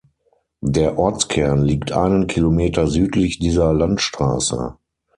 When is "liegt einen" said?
1.61-2.25